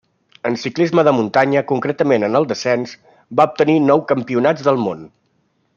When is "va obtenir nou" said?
3.41-4.03